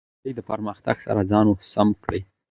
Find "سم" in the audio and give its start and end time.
1.71-1.87